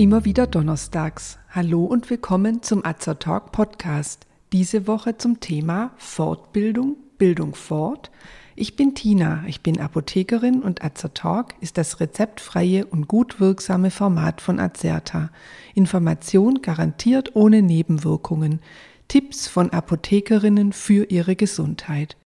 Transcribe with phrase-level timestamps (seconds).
[0.00, 1.36] Immer wieder donnerstags.
[1.50, 4.26] Hallo und willkommen zum Azer Talk Podcast.
[4.50, 8.10] Diese Woche zum Thema Fortbildung, Bildung fort.
[8.56, 13.90] Ich bin Tina, ich bin Apothekerin und Azer Talk ist das rezeptfreie und gut wirksame
[13.90, 15.28] Format von Azerta.
[15.74, 18.60] Information garantiert ohne Nebenwirkungen.
[19.06, 22.16] Tipps von Apothekerinnen für ihre Gesundheit.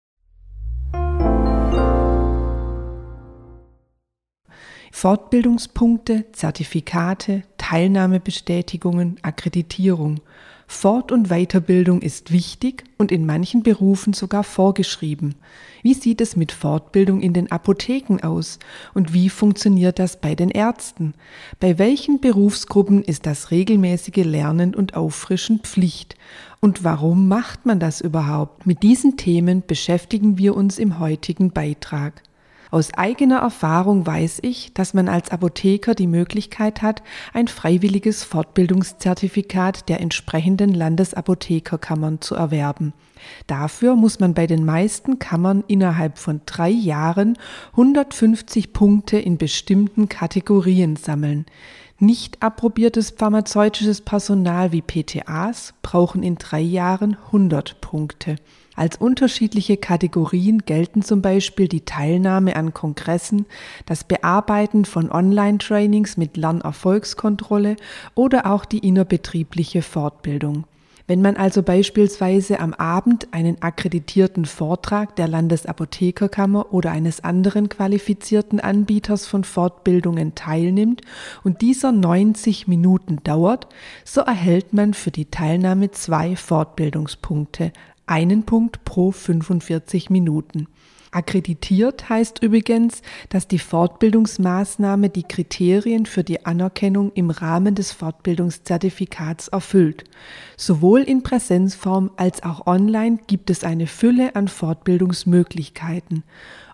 [4.94, 10.20] Fortbildungspunkte, Zertifikate, Teilnahmebestätigungen, Akkreditierung.
[10.66, 15.34] Fort- und Weiterbildung ist wichtig und in manchen Berufen sogar vorgeschrieben.
[15.82, 18.58] Wie sieht es mit Fortbildung in den Apotheken aus
[18.92, 21.14] und wie funktioniert das bei den Ärzten?
[21.58, 26.16] Bei welchen Berufsgruppen ist das regelmäßige Lernen und Auffrischen Pflicht?
[26.60, 28.66] Und warum macht man das überhaupt?
[28.66, 32.22] Mit diesen Themen beschäftigen wir uns im heutigen Beitrag.
[32.70, 39.88] Aus eigener Erfahrung weiß ich, dass man als Apotheker die Möglichkeit hat, ein freiwilliges Fortbildungszertifikat
[39.88, 42.92] der entsprechenden Landesapothekerkammern zu erwerben.
[43.46, 47.38] Dafür muss man bei den meisten Kammern innerhalb von drei Jahren
[47.72, 51.46] 150 Punkte in bestimmten Kategorien sammeln.
[51.98, 58.36] Nicht approbiertes pharmazeutisches Personal wie PTAs brauchen in drei Jahren 100 Punkte.
[58.76, 63.46] Als unterschiedliche Kategorien gelten zum Beispiel die Teilnahme an Kongressen,
[63.86, 67.76] das Bearbeiten von Online-Trainings mit Lernerfolgskontrolle
[68.14, 70.64] oder auch die innerbetriebliche Fortbildung.
[71.06, 78.58] Wenn man also beispielsweise am Abend einen akkreditierten Vortrag der Landesapothekerkammer oder eines anderen qualifizierten
[78.58, 81.02] Anbieters von Fortbildungen teilnimmt
[81.42, 83.68] und dieser 90 Minuten dauert,
[84.02, 87.72] so erhält man für die Teilnahme zwei Fortbildungspunkte,
[88.06, 90.68] einen Punkt pro 45 Minuten.
[91.14, 99.46] Akkreditiert heißt übrigens, dass die Fortbildungsmaßnahme die Kriterien für die Anerkennung im Rahmen des Fortbildungszertifikats
[99.46, 100.02] erfüllt.
[100.56, 106.24] Sowohl in Präsenzform als auch online gibt es eine Fülle an Fortbildungsmöglichkeiten.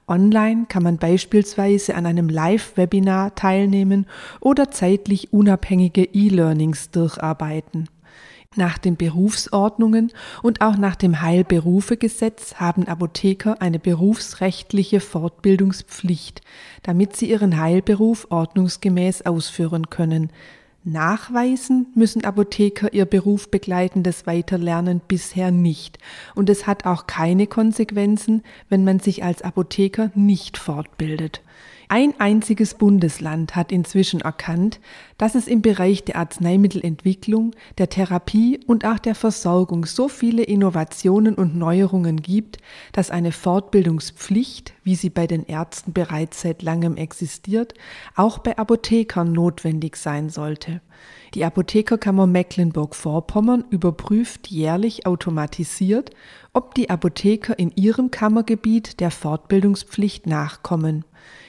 [0.08, 4.06] Online kann man beispielsweise an einem Live-Webinar teilnehmen
[4.40, 7.88] oder zeitlich unabhängige E-Learnings durcharbeiten.
[8.56, 10.10] Nach den Berufsordnungen
[10.42, 16.40] und auch nach dem Heilberufegesetz haben Apotheker eine berufsrechtliche Fortbildungspflicht,
[16.82, 20.30] damit sie ihren Heilberuf ordnungsgemäß ausführen können.
[20.82, 26.00] Nachweisen müssen Apotheker ihr berufbegleitendes Weiterlernen bisher nicht,
[26.34, 31.40] und es hat auch keine Konsequenzen, wenn man sich als Apotheker nicht fortbildet.
[31.92, 34.78] Ein einziges Bundesland hat inzwischen erkannt,
[35.18, 41.34] dass es im Bereich der Arzneimittelentwicklung, der Therapie und auch der Versorgung so viele Innovationen
[41.34, 42.58] und Neuerungen gibt,
[42.92, 47.74] dass eine Fortbildungspflicht, wie sie bei den Ärzten bereits seit langem existiert,
[48.14, 50.82] auch bei Apothekern notwendig sein sollte.
[51.34, 56.10] Die Apothekerkammer Mecklenburg-Vorpommern überprüft jährlich automatisiert,
[56.52, 61.04] ob die Apotheker in ihrem Kammergebiet der Fortbildungspflicht nachkommen.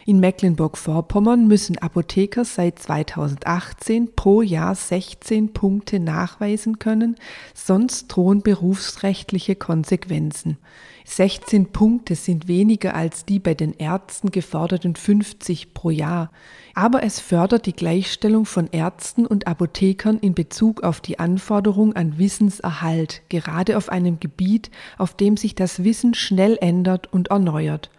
[0.05, 7.15] In Mecklenburg-Vorpommern müssen Apotheker seit 2018 pro Jahr 16 Punkte nachweisen können,
[7.55, 10.57] sonst drohen berufsrechtliche Konsequenzen.
[11.05, 16.31] 16 Punkte sind weniger als die bei den Ärzten geforderten 50 pro Jahr.
[16.73, 22.17] Aber es fördert die Gleichstellung von Ärzten und Apothekern in Bezug auf die Anforderung an
[22.17, 27.89] Wissenserhalt, gerade auf einem Gebiet, auf dem sich das Wissen schnell ändert und erneuert.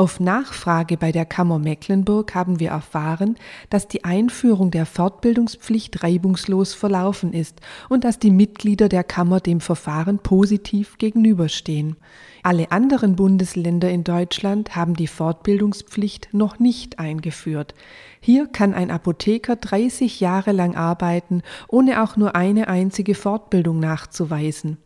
[0.00, 3.36] Auf Nachfrage bei der Kammer Mecklenburg haben wir erfahren,
[3.68, 9.60] dass die Einführung der Fortbildungspflicht reibungslos verlaufen ist und dass die Mitglieder der Kammer dem
[9.60, 11.96] Verfahren positiv gegenüberstehen.
[12.42, 17.74] Alle anderen Bundesländer in Deutschland haben die Fortbildungspflicht noch nicht eingeführt.
[18.20, 24.78] Hier kann ein Apotheker 30 Jahre lang arbeiten, ohne auch nur eine einzige Fortbildung nachzuweisen.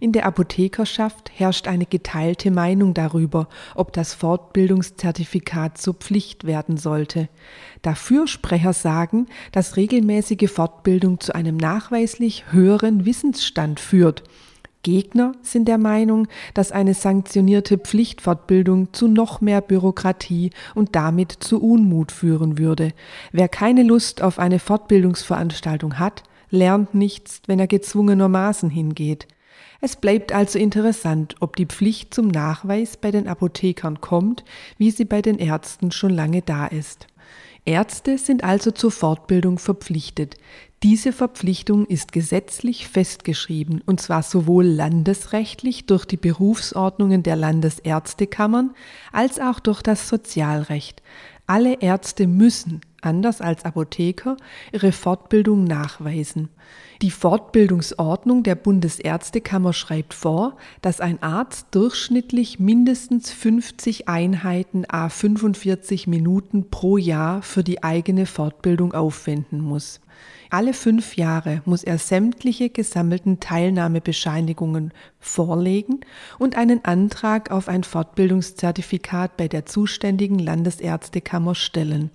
[0.00, 7.28] In der Apothekerschaft herrscht eine geteilte Meinung darüber, ob das Fortbildungszertifikat zur Pflicht werden sollte.
[7.82, 14.22] Dafürsprecher sagen, dass regelmäßige Fortbildung zu einem nachweislich höheren Wissensstand führt.
[14.82, 21.60] Gegner sind der Meinung, dass eine sanktionierte Pflichtfortbildung zu noch mehr Bürokratie und damit zu
[21.60, 22.92] Unmut führen würde.
[23.32, 29.26] Wer keine Lust auf eine Fortbildungsveranstaltung hat, lernt nichts, wenn er gezwungenermaßen hingeht.
[29.80, 34.44] Es bleibt also interessant, ob die Pflicht zum Nachweis bei den Apothekern kommt,
[34.76, 37.06] wie sie bei den Ärzten schon lange da ist.
[37.64, 40.36] Ärzte sind also zur Fortbildung verpflichtet.
[40.82, 48.74] Diese Verpflichtung ist gesetzlich festgeschrieben, und zwar sowohl landesrechtlich durch die Berufsordnungen der Landesärztekammern
[49.12, 51.02] als auch durch das Sozialrecht.
[51.46, 54.36] Alle Ärzte müssen, anders als Apotheker,
[54.72, 56.48] ihre Fortbildung nachweisen.
[57.00, 66.08] Die Fortbildungsordnung der Bundesärztekammer schreibt vor, dass ein Arzt durchschnittlich mindestens 50 Einheiten a 45
[66.08, 70.00] Minuten pro Jahr für die eigene Fortbildung aufwenden muss.
[70.50, 76.00] Alle fünf Jahre muss er sämtliche gesammelten Teilnahmebescheinigungen vorlegen
[76.38, 82.10] und einen Antrag auf ein Fortbildungszertifikat bei der zuständigen Landesärztekammer stellen.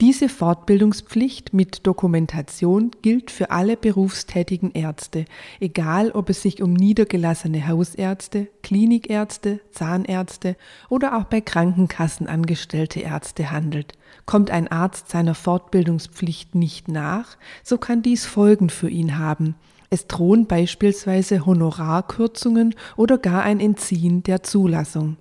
[0.00, 5.26] Diese Fortbildungspflicht mit Dokumentation gilt für alle berufstätigen Ärzte,
[5.60, 10.56] egal ob es sich um niedergelassene Hausärzte, Klinikärzte, Zahnärzte
[10.88, 13.92] oder auch bei Krankenkassen angestellte Ärzte handelt.
[14.24, 19.54] Kommt ein Arzt seiner Fortbildungspflicht nicht nach, so kann dies Folgen für ihn haben.
[19.90, 25.16] Es drohen beispielsweise Honorarkürzungen oder gar ein Entziehen der Zulassung.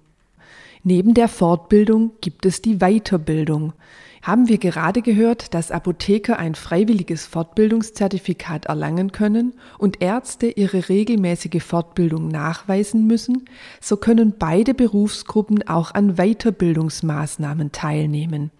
[0.84, 3.74] Neben der Fortbildung gibt es die Weiterbildung
[4.22, 11.64] haben wir gerade gehört, dass Apotheker ein freiwilliges Fortbildungszertifikat erlangen können und Ärzte ihre regelmäßige
[11.64, 13.46] Fortbildung nachweisen müssen,
[13.82, 18.52] so können beide Berufsgruppen auch an Weiterbildungsmaßnahmen teilnehmen.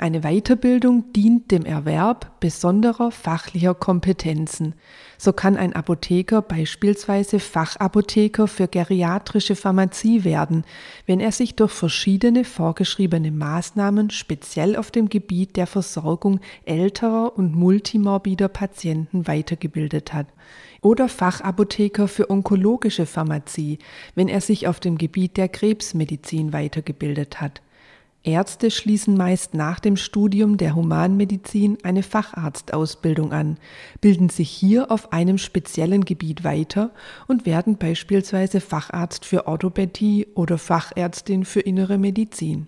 [0.00, 4.74] Eine Weiterbildung dient dem Erwerb besonderer fachlicher Kompetenzen.
[5.18, 10.62] So kann ein Apotheker beispielsweise Fachapotheker für geriatrische Pharmazie werden,
[11.06, 17.56] wenn er sich durch verschiedene vorgeschriebene Maßnahmen speziell auf dem Gebiet der Versorgung älterer und
[17.56, 20.28] multimorbider Patienten weitergebildet hat.
[20.80, 23.78] Oder Fachapotheker für onkologische Pharmazie,
[24.14, 27.62] wenn er sich auf dem Gebiet der Krebsmedizin weitergebildet hat.
[28.28, 33.56] Ärzte schließen meist nach dem Studium der Humanmedizin eine Facharztausbildung an,
[34.02, 36.90] bilden sich hier auf einem speziellen Gebiet weiter
[37.26, 42.66] und werden beispielsweise Facharzt für Orthopädie oder Fachärztin für innere Medizin.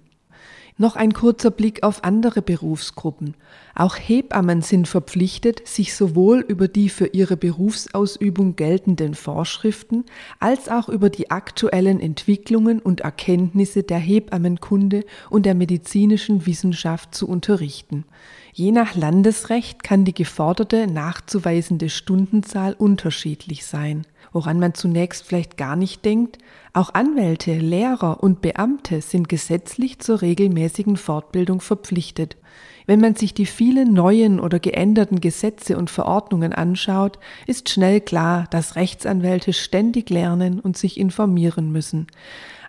[0.81, 3.35] Noch ein kurzer Blick auf andere Berufsgruppen.
[3.75, 10.06] Auch Hebammen sind verpflichtet, sich sowohl über die für ihre Berufsausübung geltenden Vorschriften
[10.38, 17.29] als auch über die aktuellen Entwicklungen und Erkenntnisse der Hebammenkunde und der medizinischen Wissenschaft zu
[17.29, 18.06] unterrichten.
[18.55, 25.77] Je nach Landesrecht kann die geforderte nachzuweisende Stundenzahl unterschiedlich sein woran man zunächst vielleicht gar
[25.77, 26.38] nicht denkt,
[26.73, 32.37] auch Anwälte, Lehrer und Beamte sind gesetzlich zur regelmäßigen Fortbildung verpflichtet.
[32.87, 38.47] Wenn man sich die vielen neuen oder geänderten Gesetze und Verordnungen anschaut, ist schnell klar,
[38.50, 42.06] dass Rechtsanwälte ständig lernen und sich informieren müssen.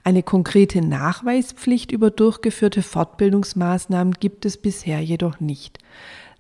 [0.04, 5.78] Eine konkrete Nachweispflicht über durchgeführte Fortbildungsmaßnahmen gibt es bisher jedoch nicht.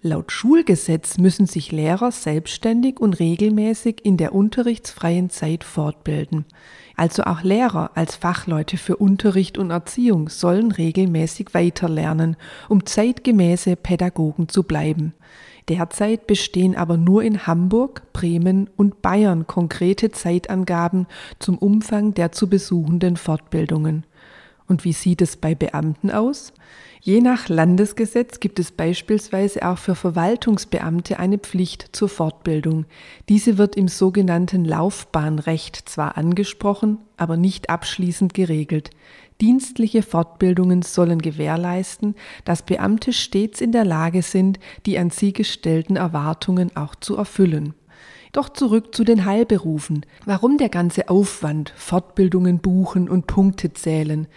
[0.03, 6.45] Laut Schulgesetz müssen sich Lehrer selbstständig und regelmäßig in der unterrichtsfreien Zeit fortbilden.
[6.95, 12.35] Also auch Lehrer als Fachleute für Unterricht und Erziehung sollen regelmäßig weiterlernen,
[12.67, 15.13] um zeitgemäße Pädagogen zu bleiben.
[15.69, 21.05] Derzeit bestehen aber nur in Hamburg, Bremen und Bayern konkrete Zeitangaben
[21.37, 24.05] zum Umfang der zu besuchenden Fortbildungen.
[24.71, 26.53] Und wie sieht es bei Beamten aus?
[27.01, 32.85] Je nach Landesgesetz gibt es beispielsweise auch für Verwaltungsbeamte eine Pflicht zur Fortbildung.
[33.27, 38.91] Diese wird im sogenannten Laufbahnrecht zwar angesprochen, aber nicht abschließend geregelt.
[39.41, 45.97] Dienstliche Fortbildungen sollen gewährleisten, dass Beamte stets in der Lage sind, die an sie gestellten
[45.97, 47.73] Erwartungen auch zu erfüllen.
[48.31, 50.05] Doch zurück zu den Heilberufen.
[50.25, 54.27] Warum der ganze Aufwand, Fortbildungen buchen und Punkte zählen?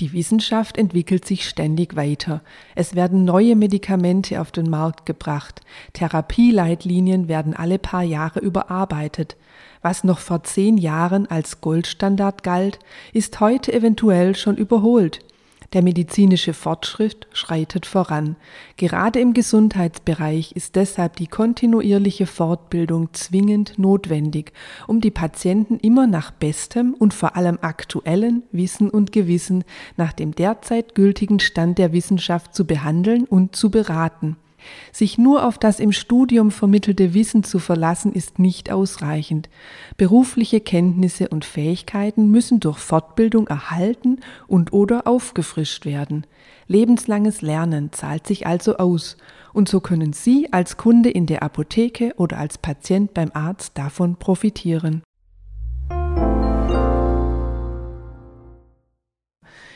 [0.00, 2.42] Die Wissenschaft entwickelt sich ständig weiter.
[2.74, 5.60] Es werden neue Medikamente auf den Markt gebracht.
[5.92, 9.36] Therapieleitlinien werden alle paar Jahre überarbeitet.
[9.82, 12.80] Was noch vor zehn Jahren als Goldstandard galt,
[13.12, 15.20] ist heute eventuell schon überholt.
[15.72, 18.36] Der medizinische Fortschritt schreitet voran.
[18.76, 24.52] Gerade im Gesundheitsbereich ist deshalb die kontinuierliche Fortbildung zwingend notwendig,
[24.86, 29.64] um die Patienten immer nach bestem und vor allem aktuellen Wissen und Gewissen
[29.96, 34.36] nach dem derzeit gültigen Stand der Wissenschaft zu behandeln und zu beraten.
[34.92, 39.48] Sich nur auf das im Studium vermittelte Wissen zu verlassen, ist nicht ausreichend.
[39.96, 46.26] Berufliche Kenntnisse und Fähigkeiten müssen durch Fortbildung erhalten und oder aufgefrischt werden.
[46.66, 49.16] Lebenslanges Lernen zahlt sich also aus,
[49.52, 54.16] und so können Sie als Kunde in der Apotheke oder als Patient beim Arzt davon
[54.16, 55.02] profitieren.